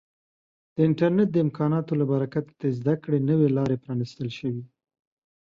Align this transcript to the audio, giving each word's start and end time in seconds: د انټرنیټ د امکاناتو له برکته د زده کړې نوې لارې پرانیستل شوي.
د 0.75 0.77
انټرنیټ 0.87 1.29
د 1.31 1.37
امکاناتو 1.45 1.91
له 1.99 2.05
برکته 2.11 2.49
د 2.61 2.63
زده 2.77 2.93
کړې 3.03 3.19
نوې 3.29 3.47
لارې 3.57 3.81
پرانیستل 3.83 4.29
شوي. 4.37 4.63